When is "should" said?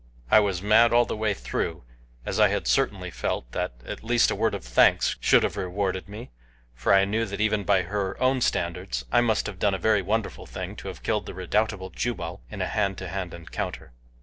5.19-5.43